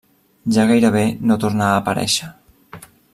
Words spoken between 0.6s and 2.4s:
gairebé no torna a aparèixer.